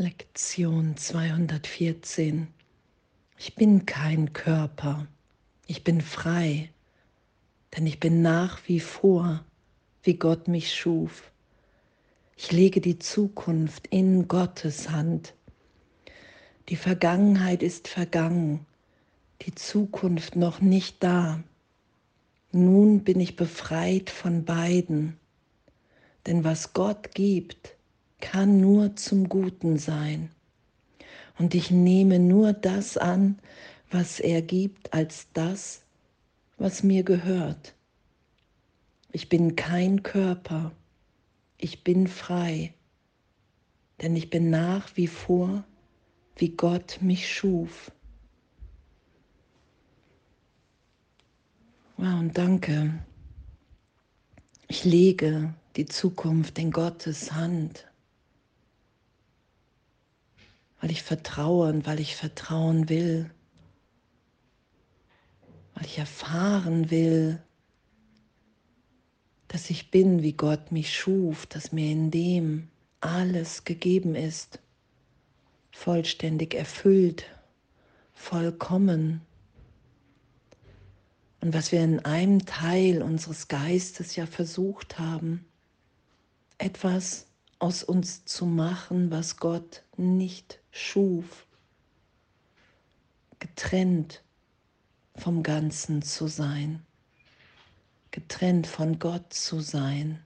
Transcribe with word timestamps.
Lektion 0.00 0.96
214. 0.96 2.46
Ich 3.36 3.56
bin 3.56 3.84
kein 3.84 4.32
Körper, 4.32 5.08
ich 5.66 5.82
bin 5.82 6.02
frei, 6.02 6.70
denn 7.74 7.84
ich 7.84 7.98
bin 7.98 8.22
nach 8.22 8.60
wie 8.68 8.78
vor, 8.78 9.44
wie 10.04 10.14
Gott 10.14 10.46
mich 10.46 10.72
schuf. 10.72 11.32
Ich 12.36 12.52
lege 12.52 12.80
die 12.80 13.00
Zukunft 13.00 13.88
in 13.88 14.28
Gottes 14.28 14.88
Hand. 14.88 15.34
Die 16.68 16.76
Vergangenheit 16.76 17.64
ist 17.64 17.88
vergangen, 17.88 18.66
die 19.42 19.56
Zukunft 19.56 20.36
noch 20.36 20.60
nicht 20.60 21.02
da. 21.02 21.42
Nun 22.52 23.02
bin 23.02 23.18
ich 23.18 23.34
befreit 23.34 24.10
von 24.10 24.44
beiden, 24.44 25.18
denn 26.24 26.44
was 26.44 26.72
Gott 26.72 27.16
gibt, 27.16 27.74
kann 28.20 28.60
nur 28.60 28.96
zum 28.96 29.28
Guten 29.28 29.78
sein. 29.78 30.30
Und 31.38 31.54
ich 31.54 31.70
nehme 31.70 32.18
nur 32.18 32.52
das 32.52 32.96
an, 32.96 33.38
was 33.90 34.20
er 34.20 34.42
gibt, 34.42 34.92
als 34.92 35.28
das, 35.32 35.82
was 36.56 36.82
mir 36.82 37.04
gehört. 37.04 37.74
Ich 39.12 39.28
bin 39.28 39.56
kein 39.56 40.02
Körper, 40.02 40.72
ich 41.56 41.84
bin 41.84 42.06
frei, 42.08 42.74
denn 44.02 44.16
ich 44.16 44.30
bin 44.30 44.50
nach 44.50 44.96
wie 44.96 45.06
vor, 45.06 45.64
wie 46.36 46.50
Gott 46.50 46.98
mich 47.00 47.32
schuf. 47.32 47.90
Wow, 51.96 52.20
und 52.20 52.36
danke. 52.36 52.94
Ich 54.68 54.84
lege 54.84 55.54
die 55.76 55.86
Zukunft 55.86 56.58
in 56.58 56.70
Gottes 56.70 57.32
Hand 57.32 57.87
weil 60.88 60.92
ich 60.94 61.02
vertraue 61.02 61.68
und 61.68 61.86
weil 61.86 62.00
ich 62.00 62.16
vertrauen 62.16 62.88
will, 62.88 63.30
weil 65.74 65.84
ich 65.84 65.98
erfahren 65.98 66.90
will, 66.90 67.42
dass 69.48 69.68
ich 69.68 69.90
bin, 69.90 70.22
wie 70.22 70.32
Gott 70.32 70.72
mich 70.72 70.96
schuf, 70.96 71.44
dass 71.44 71.72
mir 71.72 71.92
in 71.92 72.10
dem 72.10 72.68
alles 73.02 73.64
gegeben 73.64 74.14
ist, 74.14 74.60
vollständig 75.72 76.54
erfüllt, 76.54 77.26
vollkommen. 78.14 79.20
Und 81.42 81.52
was 81.52 81.70
wir 81.70 81.84
in 81.84 82.02
einem 82.06 82.46
Teil 82.46 83.02
unseres 83.02 83.48
Geistes 83.48 84.16
ja 84.16 84.24
versucht 84.24 84.98
haben, 84.98 85.44
etwas 86.56 87.27
aus 87.58 87.82
uns 87.82 88.24
zu 88.24 88.46
machen, 88.46 89.10
was 89.10 89.36
Gott 89.36 89.82
nicht 89.96 90.60
schuf, 90.70 91.46
getrennt 93.38 94.22
vom 95.16 95.42
Ganzen 95.42 96.02
zu 96.02 96.28
sein, 96.28 96.84
getrennt 98.10 98.66
von 98.66 98.98
Gott 98.98 99.32
zu 99.32 99.60
sein. 99.60 100.24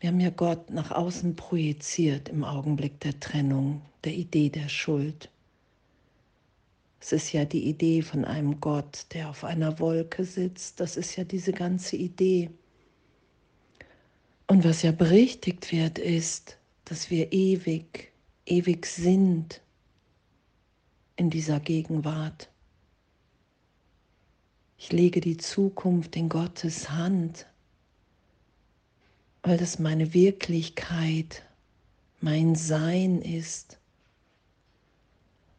Wir 0.00 0.08
haben 0.08 0.20
ja 0.20 0.30
Gott 0.30 0.70
nach 0.70 0.90
außen 0.90 1.36
projiziert 1.36 2.28
im 2.28 2.42
Augenblick 2.42 2.98
der 3.00 3.20
Trennung, 3.20 3.82
der 4.02 4.14
Idee 4.14 4.50
der 4.50 4.68
Schuld. 4.68 5.30
Es 7.00 7.12
ist 7.12 7.32
ja 7.32 7.44
die 7.44 7.68
Idee 7.68 8.02
von 8.02 8.24
einem 8.24 8.60
Gott, 8.60 9.06
der 9.12 9.30
auf 9.30 9.44
einer 9.44 9.78
Wolke 9.78 10.24
sitzt. 10.24 10.80
Das 10.80 10.96
ist 10.96 11.16
ja 11.16 11.24
diese 11.24 11.52
ganze 11.52 11.96
Idee. 11.96 12.50
Und 14.52 14.64
was 14.64 14.82
ja 14.82 14.92
berichtigt 14.92 15.72
wird, 15.72 15.98
ist, 15.98 16.58
dass 16.84 17.08
wir 17.08 17.32
ewig, 17.32 18.12
ewig 18.44 18.84
sind 18.84 19.62
in 21.16 21.30
dieser 21.30 21.58
Gegenwart. 21.58 22.50
Ich 24.76 24.92
lege 24.92 25.22
die 25.22 25.38
Zukunft 25.38 26.16
in 26.16 26.28
Gottes 26.28 26.90
Hand, 26.90 27.46
weil 29.42 29.56
das 29.56 29.78
meine 29.78 30.12
Wirklichkeit, 30.12 31.44
mein 32.20 32.54
Sein 32.54 33.22
ist. 33.22 33.78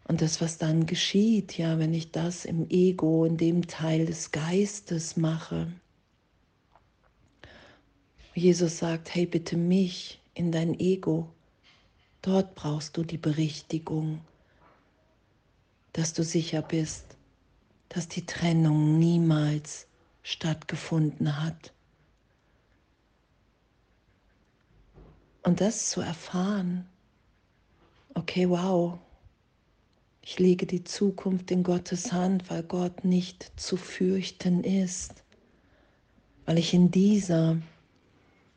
Und 0.08 0.22
das, 0.22 0.40
was 0.40 0.59
dann 0.59 0.86
geschieht, 0.86 1.58
ja, 1.58 1.80
wenn 1.80 1.96
ich 1.96 2.12
das 2.12 2.46
im 2.46 2.70
Ego, 2.70 3.26
in 3.26 3.38
dem 3.38 3.66
Teil 3.66 4.06
des 4.06 4.30
Geistes 4.30 5.18
mache, 5.18 5.74
Jesus 8.36 8.80
sagt, 8.80 9.14
hey 9.14 9.26
bitte 9.26 9.58
mich 9.58 10.20
in 10.34 10.52
dein 10.52 10.80
Ego. 10.80 11.30
Dort 12.22 12.56
brauchst 12.56 12.98
du 12.98 13.04
die 13.04 13.18
Berichtigung, 13.18 14.22
dass 15.92 16.14
du 16.14 16.24
sicher 16.24 16.62
bist, 16.62 17.18
dass 17.90 18.08
die 18.08 18.26
Trennung 18.26 18.98
niemals 18.98 19.88
stattgefunden 20.24 21.44
hat. 21.44 21.74
Und 25.44 25.62
das 25.62 25.90
zu 25.90 26.02
erfahren, 26.02 26.88
okay, 28.16 28.50
wow, 28.50 28.98
ich 30.22 30.40
lege 30.40 30.66
die 30.66 30.86
Zukunft 30.86 31.52
in 31.52 31.64
Gottes 31.64 32.14
Hand, 32.14 32.50
weil 32.50 32.64
Gott 32.64 33.04
nicht 33.04 33.52
zu 33.60 33.76
fürchten 33.76 34.64
ist, 34.64 35.24
weil 36.46 36.58
ich 36.58 36.74
in 36.74 36.90
dieser 36.90 37.58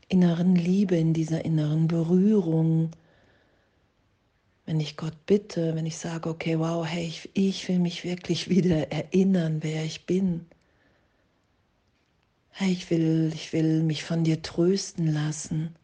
inneren 0.08 0.54
Liebe, 0.54 0.96
in 0.96 1.12
dieser 1.12 1.44
inneren 1.44 1.88
Berührung, 1.88 2.90
wenn 4.66 4.80
ich 4.80 4.96
Gott 4.96 5.26
bitte, 5.26 5.74
wenn 5.74 5.86
ich 5.86 5.96
sage, 5.96 6.28
okay, 6.28 6.58
wow, 6.58 6.84
hey, 6.84 7.06
ich, 7.06 7.30
ich 7.34 7.68
will 7.68 7.78
mich 7.78 8.04
wirklich 8.04 8.48
wieder 8.48 8.90
erinnern, 8.90 9.58
wer 9.62 9.84
ich 9.84 10.06
bin. 10.06 10.46
Hey, 12.50 12.72
ich 12.72 12.90
will, 12.90 13.30
ich 13.34 13.52
will 13.52 13.82
mich 13.82 14.02
von 14.02 14.24
dir 14.24 14.42
trösten 14.42 15.06
lassen. 15.12 15.76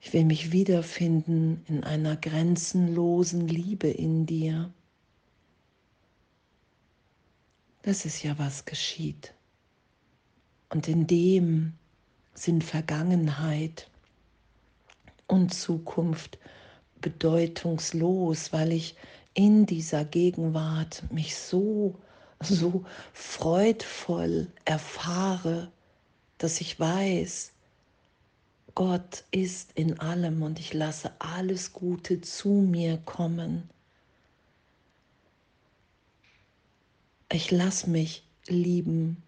Ich 0.00 0.12
will 0.12 0.24
mich 0.24 0.50
wiederfinden 0.50 1.62
in 1.68 1.84
einer 1.84 2.16
grenzenlosen 2.16 3.46
Liebe 3.46 3.88
in 3.88 4.26
dir. 4.26 4.72
Das 7.82 8.04
ist 8.04 8.22
ja, 8.22 8.38
was 8.38 8.64
geschieht. 8.64 9.34
Und 10.70 10.86
in 10.86 11.06
dem 11.06 11.74
sind 12.34 12.62
Vergangenheit 12.62 13.90
und 15.26 15.52
Zukunft 15.52 16.38
bedeutungslos, 17.00 18.52
weil 18.52 18.72
ich 18.72 18.94
in 19.34 19.66
dieser 19.66 20.04
Gegenwart 20.04 21.02
mich 21.12 21.36
so, 21.36 21.96
so 22.40 22.84
freudvoll 23.12 24.46
erfahre, 24.64 25.70
dass 26.38 26.60
ich 26.60 26.78
weiß, 26.78 27.52
Gott 28.76 29.24
ist 29.32 29.72
in 29.74 29.98
allem 29.98 30.42
und 30.42 30.60
ich 30.60 30.72
lasse 30.72 31.10
alles 31.18 31.72
Gute 31.72 32.20
zu 32.20 32.48
mir 32.48 32.98
kommen. 32.98 33.68
Ich 37.32 37.50
lasse 37.50 37.90
mich 37.90 38.24
lieben 38.46 39.22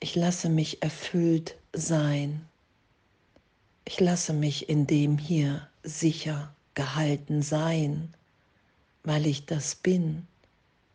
ich 0.00 0.14
lasse 0.14 0.48
mich 0.48 0.82
erfüllt 0.82 1.56
sein. 1.72 2.46
Ich 3.84 4.00
lasse 4.00 4.32
mich 4.32 4.68
in 4.68 4.86
dem 4.86 5.18
hier 5.18 5.68
sicher 5.82 6.54
gehalten 6.74 7.42
sein, 7.42 8.14
weil 9.02 9.26
ich 9.26 9.46
das 9.46 9.74
bin 9.74 10.26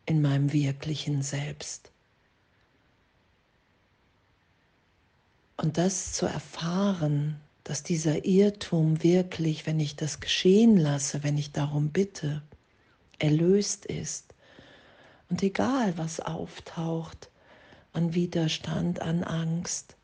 in 0.06 0.22
meinem 0.22 0.52
wirklichen 0.52 1.22
Selbst. 1.22 1.90
Und 5.56 5.78
das 5.78 6.12
zu 6.12 6.26
erfahren, 6.26 7.40
dass 7.62 7.82
dieser 7.82 8.24
Irrtum 8.24 9.02
wirklich, 9.02 9.66
wenn 9.66 9.80
ich 9.80 9.96
das 9.96 10.20
geschehen 10.20 10.76
lasse, 10.76 11.22
wenn 11.22 11.38
ich 11.38 11.52
darum 11.52 11.90
bitte, 11.90 12.42
erlöst 13.18 13.86
ist. 13.86 14.34
Und 15.30 15.42
egal 15.42 15.96
was 15.96 16.20
auftaucht, 16.20 17.30
an 17.94 18.14
Widerstand, 18.14 19.00
an 19.00 19.24
Angst. 19.24 19.96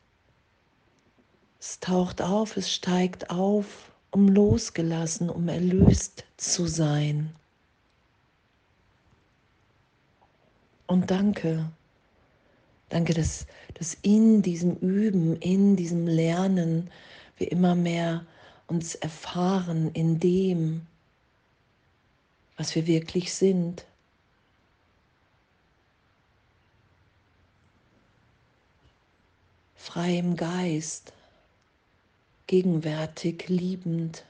Es 1.59 1.79
taucht 1.79 2.21
auf, 2.21 2.57
es 2.57 2.73
steigt 2.73 3.29
auf, 3.29 3.91
um 4.09 4.27
losgelassen, 4.27 5.29
um 5.29 5.47
erlöst 5.47 6.25
zu 6.37 6.65
sein. 6.65 7.35
Und 10.87 11.11
danke, 11.11 11.71
danke, 12.89 13.13
dass, 13.13 13.45
dass 13.75 13.95
in 14.01 14.41
diesem 14.41 14.75
Üben, 14.77 15.37
in 15.37 15.75
diesem 15.75 16.07
Lernen 16.07 16.89
wir 17.37 17.51
immer 17.51 17.75
mehr 17.75 18.25
uns 18.67 18.95
erfahren 18.95 19.91
in 19.93 20.19
dem, 20.19 20.87
was 22.57 22.75
wir 22.75 22.87
wirklich 22.87 23.33
sind. 23.33 23.85
Frei 29.81 30.19
im 30.19 30.35
Geist, 30.35 31.11
gegenwärtig, 32.45 33.49
liebend, 33.49 34.23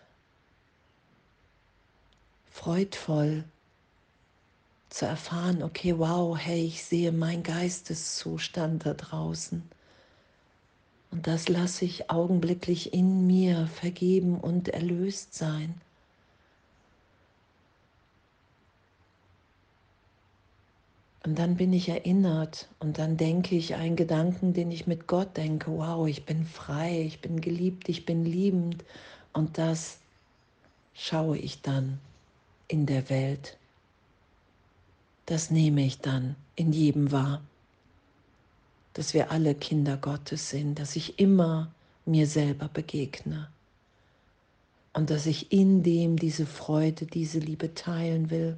freudvoll 2.50 3.44
zu 4.90 5.06
erfahren, 5.06 5.62
okay, 5.62 6.00
wow, 6.00 6.38
hey, 6.38 6.66
ich 6.66 6.86
sehe 6.86 7.12
meinen 7.12 7.44
Geisteszustand 7.44 8.86
da 8.86 8.94
draußen. 8.94 9.62
Und 11.12 11.28
das 11.28 11.50
lasse 11.50 11.84
ich 11.84 12.10
augenblicklich 12.10 12.94
in 12.94 13.28
mir 13.28 13.68
vergeben 13.68 14.40
und 14.40 14.70
erlöst 14.70 15.34
sein. 15.34 15.82
Und 21.24 21.38
dann 21.38 21.56
bin 21.56 21.72
ich 21.72 21.90
erinnert 21.90 22.68
und 22.80 22.98
dann 22.98 23.16
denke 23.16 23.56
ich 23.56 23.76
einen 23.76 23.96
Gedanken, 23.96 24.54
den 24.54 24.72
ich 24.72 24.88
mit 24.88 25.08
Gott 25.08 25.38
denke, 25.38 25.72
wow, 25.72 26.08
ich 26.08 26.26
bin 26.26 26.46
frei, 26.46 27.04
ich 27.06 27.22
bin 27.22 27.42
geliebt, 27.42 27.90
ich 27.90 28.06
bin 28.06 28.26
liebend. 28.26 28.84
Und 29.32 29.60
das 29.60 30.00
schaue 30.94 31.38
ich 31.38 31.62
dann 31.62 32.00
in 32.68 32.88
der 32.88 33.10
Welt. 33.10 33.58
Das 35.28 35.52
nehme 35.52 35.86
ich 35.86 36.00
dann 36.00 36.36
in 36.56 36.74
jedem 36.74 37.12
wahr, 37.12 37.42
dass 38.94 39.14
wir 39.14 39.32
alle 39.32 39.54
Kinder 39.54 39.98
Gottes 39.98 40.50
sind, 40.50 40.80
dass 40.80 40.96
ich 40.96 41.20
immer 41.20 41.72
mir 42.06 42.26
selber 42.26 42.68
begegne 42.68 43.48
und 44.94 45.12
dass 45.12 45.28
ich 45.28 45.52
in 45.52 45.84
dem 45.84 46.18
diese 46.18 46.48
Freude, 46.48 47.06
diese 47.06 47.40
Liebe 47.40 47.74
teilen 47.76 48.30
will. 48.30 48.58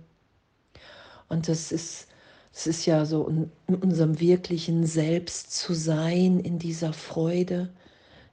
Und 1.28 1.48
das 1.50 1.72
ist 1.72 2.08
es 2.54 2.68
ist 2.68 2.86
ja 2.86 3.06
so 3.06 3.28
in 3.28 3.52
unserem 3.76 4.20
wirklichen 4.20 4.86
Selbst 4.86 5.52
zu 5.52 5.74
sein, 5.74 6.40
in 6.40 6.60
dieser 6.60 6.94
Freude, 6.94 7.74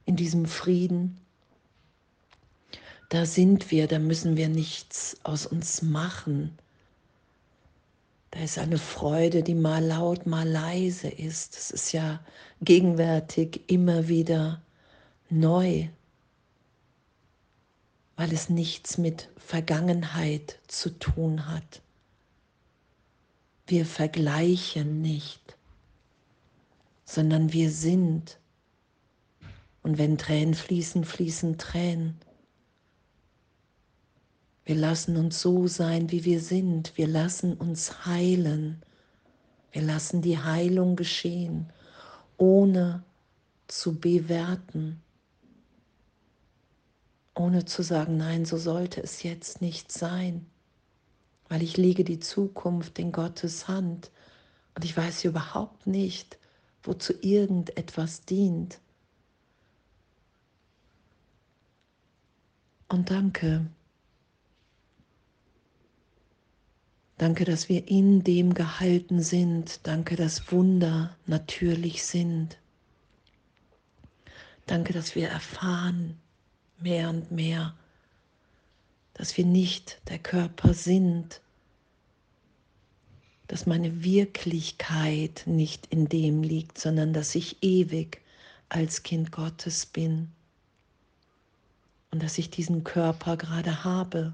in 0.05 0.15
diesem 0.15 0.45
Frieden. 0.45 1.19
Da 3.09 3.25
sind 3.25 3.71
wir, 3.71 3.87
da 3.87 3.97
müssen 3.97 4.37
wir 4.37 4.47
nichts 4.47 5.17
aus 5.23 5.47
uns 5.47 5.81
machen. 5.81 6.57
Da 8.29 8.41
ist 8.41 8.59
eine 8.59 8.77
Freude, 8.77 9.41
die 9.43 9.55
mal 9.55 9.83
laut, 9.83 10.25
mal 10.27 10.47
leise 10.47 11.09
ist. 11.09 11.57
Das 11.57 11.71
ist 11.71 11.91
ja 11.91 12.21
gegenwärtig 12.61 13.61
immer 13.67 14.07
wieder 14.07 14.61
neu, 15.29 15.87
weil 18.15 18.31
es 18.31 18.49
nichts 18.49 18.99
mit 18.99 19.29
Vergangenheit 19.35 20.59
zu 20.67 20.91
tun 20.91 21.47
hat. 21.47 21.81
Wir 23.71 23.85
vergleichen 23.85 25.01
nicht, 25.01 25.57
sondern 27.05 27.53
wir 27.53 27.71
sind. 27.71 28.37
Und 29.81 29.97
wenn 29.97 30.17
Tränen 30.17 30.55
fließen, 30.55 31.05
fließen 31.05 31.57
Tränen. 31.57 32.19
Wir 34.65 34.75
lassen 34.75 35.15
uns 35.15 35.41
so 35.41 35.67
sein, 35.67 36.11
wie 36.11 36.25
wir 36.25 36.41
sind. 36.41 36.97
Wir 36.97 37.07
lassen 37.07 37.53
uns 37.53 38.05
heilen. 38.05 38.83
Wir 39.71 39.83
lassen 39.83 40.21
die 40.21 40.37
Heilung 40.37 40.97
geschehen, 40.97 41.71
ohne 42.35 43.03
zu 43.69 43.97
bewerten, 43.97 45.01
ohne 47.35 47.63
zu 47.63 47.83
sagen, 47.83 48.17
nein, 48.17 48.43
so 48.43 48.57
sollte 48.57 49.01
es 49.01 49.23
jetzt 49.23 49.61
nicht 49.61 49.93
sein 49.93 50.50
weil 51.51 51.63
ich 51.63 51.75
lege 51.75 52.05
die 52.05 52.21
Zukunft 52.21 52.97
in 52.97 53.11
Gottes 53.11 53.67
Hand 53.67 54.09
und 54.73 54.85
ich 54.85 54.95
weiß 54.95 55.25
überhaupt 55.25 55.85
nicht, 55.85 56.37
wozu 56.81 57.11
irgendetwas 57.19 58.21
dient. 58.21 58.79
Und 62.87 63.09
danke. 63.11 63.65
Danke, 67.17 67.43
dass 67.43 67.67
wir 67.67 67.85
in 67.89 68.23
dem 68.23 68.53
gehalten 68.53 69.21
sind. 69.21 69.85
Danke, 69.85 70.15
dass 70.15 70.53
Wunder 70.53 71.17
natürlich 71.25 72.05
sind. 72.05 72.57
Danke, 74.67 74.93
dass 74.93 75.15
wir 75.15 75.27
erfahren 75.27 76.17
mehr 76.79 77.09
und 77.09 77.29
mehr, 77.29 77.75
dass 79.21 79.37
wir 79.37 79.45
nicht 79.45 80.01
der 80.09 80.17
Körper 80.17 80.73
sind, 80.73 81.41
dass 83.45 83.67
meine 83.67 84.03
Wirklichkeit 84.03 85.43
nicht 85.45 85.85
in 85.91 86.09
dem 86.09 86.41
liegt, 86.41 86.79
sondern 86.79 87.13
dass 87.13 87.35
ich 87.35 87.61
ewig 87.61 88.23
als 88.69 89.03
Kind 89.03 89.31
Gottes 89.31 89.85
bin 89.85 90.31
und 92.09 92.23
dass 92.23 92.39
ich 92.39 92.49
diesen 92.49 92.83
Körper 92.83 93.37
gerade 93.37 93.83
habe 93.83 94.33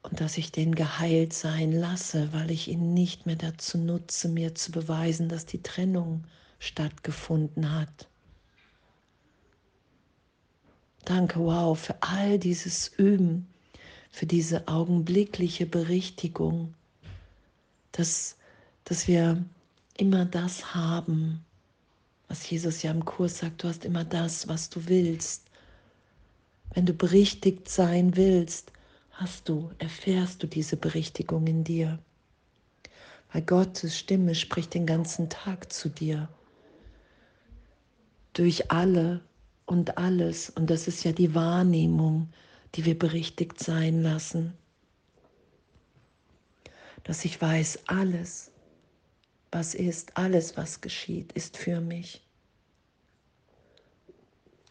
und 0.00 0.18
dass 0.18 0.38
ich 0.38 0.50
den 0.50 0.74
geheilt 0.74 1.34
sein 1.34 1.72
lasse, 1.72 2.32
weil 2.32 2.50
ich 2.50 2.68
ihn 2.68 2.94
nicht 2.94 3.26
mehr 3.26 3.36
dazu 3.36 3.76
nutze, 3.76 4.30
mir 4.30 4.54
zu 4.54 4.72
beweisen, 4.72 5.28
dass 5.28 5.44
die 5.44 5.62
Trennung 5.62 6.24
stattgefunden 6.58 7.70
hat. 7.70 8.08
Danke, 11.04 11.38
wow, 11.38 11.78
für 11.78 11.96
all 12.02 12.38
dieses 12.38 12.88
Üben, 12.96 13.46
für 14.10 14.24
diese 14.24 14.68
augenblickliche 14.68 15.66
Berichtigung, 15.66 16.74
dass, 17.92 18.36
dass 18.84 19.06
wir 19.06 19.44
immer 19.98 20.24
das 20.24 20.74
haben, 20.74 21.44
was 22.28 22.48
Jesus 22.48 22.82
ja 22.82 22.90
im 22.90 23.04
Kurs 23.04 23.38
sagt, 23.38 23.62
du 23.62 23.68
hast 23.68 23.84
immer 23.84 24.04
das, 24.04 24.48
was 24.48 24.70
du 24.70 24.86
willst. 24.86 25.42
Wenn 26.72 26.86
du 26.86 26.94
berichtigt 26.94 27.68
sein 27.68 28.16
willst, 28.16 28.72
hast 29.12 29.48
du, 29.48 29.70
erfährst 29.78 30.42
du 30.42 30.46
diese 30.46 30.76
Berichtigung 30.76 31.46
in 31.46 31.64
dir. 31.64 31.98
Weil 33.32 33.42
Gottes 33.42 33.98
Stimme 33.98 34.34
spricht 34.34 34.72
den 34.74 34.86
ganzen 34.86 35.28
Tag 35.28 35.70
zu 35.72 35.90
dir. 35.90 36.28
Durch 38.32 38.70
alle 38.70 39.20
und 39.66 39.98
alles. 39.98 40.50
Und 40.50 40.70
das 40.70 40.88
ist 40.88 41.04
ja 41.04 41.12
die 41.12 41.34
Wahrnehmung, 41.34 42.28
die 42.74 42.84
wir 42.84 42.98
berichtigt 42.98 43.60
sein 43.60 44.02
lassen. 44.02 44.54
Dass 47.04 47.24
ich 47.24 47.40
weiß, 47.40 47.80
alles, 47.86 48.50
was 49.50 49.74
ist, 49.74 50.16
alles, 50.16 50.56
was 50.56 50.80
geschieht, 50.80 51.32
ist 51.32 51.56
für 51.56 51.80
mich. 51.80 52.22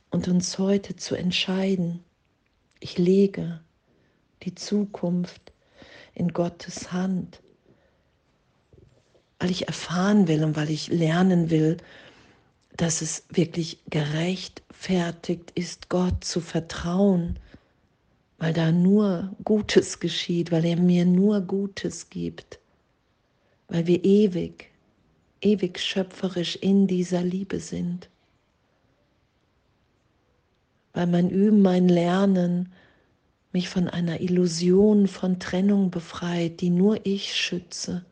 Und 0.09 0.27
uns 0.27 0.57
heute 0.59 0.95
zu 0.95 1.15
entscheiden, 1.15 2.03
ich 2.79 2.97
lege 2.97 3.61
die 4.43 4.53
Zukunft 4.53 5.53
in 6.13 6.33
Gottes 6.33 6.91
Hand, 6.91 7.41
weil 9.39 9.51
ich 9.51 9.67
erfahren 9.67 10.27
will 10.27 10.43
und 10.43 10.55
weil 10.55 10.69
ich 10.69 10.89
lernen 10.89 11.49
will, 11.49 11.77
dass 12.77 13.01
es 13.01 13.23
wirklich 13.29 13.79
gerechtfertigt 13.89 15.51
ist, 15.55 15.89
Gott 15.89 16.23
zu 16.23 16.41
vertrauen, 16.41 17.37
weil 18.37 18.53
da 18.53 18.71
nur 18.71 19.35
Gutes 19.43 19.99
geschieht, 19.99 20.51
weil 20.51 20.65
er 20.65 20.77
mir 20.77 21.05
nur 21.05 21.41
Gutes 21.41 22.09
gibt, 22.09 22.59
weil 23.67 23.87
wir 23.87 24.03
ewig, 24.03 24.71
ewig 25.41 25.79
schöpferisch 25.79 26.55
in 26.57 26.87
dieser 26.87 27.21
Liebe 27.21 27.59
sind. 27.59 28.09
Weil 30.93 31.07
mein 31.07 31.29
Üben, 31.29 31.61
mein 31.61 31.89
Lernen 31.89 32.71
mich 33.51 33.69
von 33.69 33.87
einer 33.87 34.19
Illusion 34.19 35.07
von 35.07 35.39
Trennung 35.39 35.91
befreit, 35.91 36.59
die 36.61 36.71
nur 36.71 37.05
ich 37.05 37.35
schütze, 37.35 38.03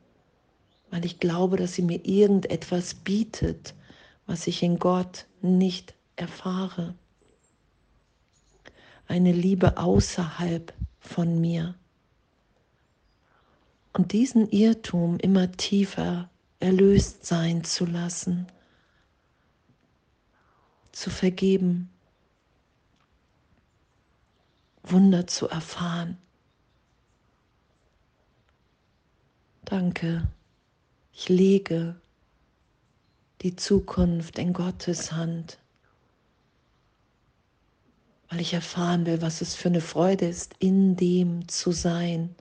weil 0.91 1.03
ich 1.03 1.19
glaube, 1.19 1.57
dass 1.57 1.73
sie 1.73 1.81
mir 1.81 2.05
irgendetwas 2.05 2.93
bietet, 2.93 3.73
was 4.31 4.47
ich 4.47 4.63
in 4.63 4.79
Gott 4.79 5.27
nicht 5.41 5.93
erfahre. 6.15 6.95
Eine 9.05 9.33
Liebe 9.33 9.77
außerhalb 9.77 10.73
von 11.01 11.41
mir. 11.41 11.75
Und 13.91 14.13
diesen 14.13 14.49
Irrtum 14.49 15.19
immer 15.19 15.51
tiefer 15.51 16.29
erlöst 16.61 17.25
sein 17.25 17.65
zu 17.65 17.85
lassen, 17.85 18.47
zu 20.93 21.09
vergeben, 21.09 21.89
Wunder 24.81 25.27
zu 25.27 25.49
erfahren. 25.49 26.17
Danke, 29.65 30.25
ich 31.11 31.27
lege 31.27 32.00
die 33.41 33.55
Zukunft 33.55 34.37
in 34.37 34.53
Gottes 34.53 35.11
Hand, 35.11 35.57
weil 38.29 38.39
ich 38.39 38.53
erfahren 38.53 39.05
will, 39.05 39.21
was 39.21 39.41
es 39.41 39.55
für 39.55 39.69
eine 39.69 39.81
Freude 39.81 40.27
ist, 40.27 40.53
in 40.59 40.95
dem 40.95 41.47
zu 41.47 41.71
sein. 41.71 42.35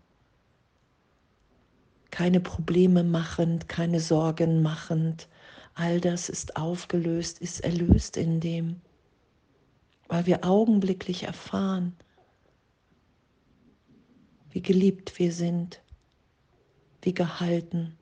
Keine 2.10 2.40
Probleme 2.40 3.02
machend, 3.02 3.68
keine 3.68 4.00
Sorgen 4.00 4.62
machend, 4.62 5.28
all 5.74 6.00
das 6.00 6.28
ist 6.28 6.56
aufgelöst, 6.56 7.38
ist 7.40 7.60
erlöst 7.60 8.16
in 8.16 8.40
dem, 8.40 8.80
weil 10.08 10.26
wir 10.26 10.44
augenblicklich 10.44 11.22
erfahren, 11.22 11.96
wie 14.50 14.60
geliebt 14.60 15.18
wir 15.18 15.32
sind, 15.32 15.80
wie 17.02 17.14
gehalten, 17.14 17.96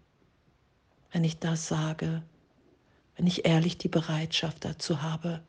wenn 1.13 1.23
ich 1.23 1.39
das 1.39 1.69
sage, 1.69 2.23
wenn 3.19 3.27
ich 3.27 3.45
ehrlich 3.45 3.77
die 3.77 3.89
Bereitschaft 3.89 4.65
dazu 4.65 5.03
habe. 5.03 5.43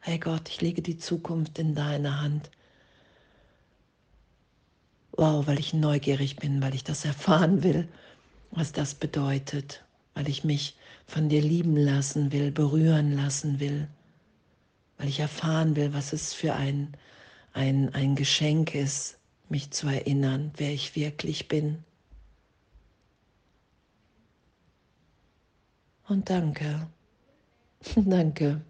Hey 0.00 0.18
Gott, 0.18 0.50
ich 0.50 0.60
lege 0.60 0.82
die 0.82 0.98
Zukunft 0.98 1.58
in 1.58 1.74
deine 1.74 2.20
Hand. 2.20 2.50
Wow, 5.12 5.46
weil 5.46 5.58
ich 5.58 5.72
neugierig 5.72 6.36
bin, 6.36 6.60
weil 6.60 6.74
ich 6.74 6.84
das 6.84 7.06
erfahren 7.06 7.62
will, 7.62 7.88
was 8.50 8.72
das 8.72 8.94
bedeutet, 8.94 9.82
weil 10.12 10.28
ich 10.28 10.44
mich 10.44 10.76
von 11.06 11.30
dir 11.30 11.40
lieben 11.40 11.76
lassen 11.76 12.32
will, 12.32 12.50
berühren 12.50 13.16
lassen 13.16 13.58
will, 13.58 13.88
weil 14.98 15.08
ich 15.08 15.20
erfahren 15.20 15.74
will, 15.74 15.94
was 15.94 16.12
es 16.12 16.34
für 16.34 16.52
ein, 16.52 16.94
ein, 17.54 17.94
ein 17.94 18.14
Geschenk 18.14 18.74
ist, 18.74 19.18
mich 19.48 19.70
zu 19.70 19.86
erinnern, 19.86 20.52
wer 20.58 20.72
ich 20.72 20.96
wirklich 20.96 21.48
bin. 21.48 21.82
Und 26.08 26.30
danke, 26.30 26.86
danke. 27.96 28.60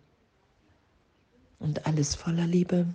Und 1.59 1.87
alles 1.87 2.15
voller 2.15 2.47
Liebe. 2.47 2.87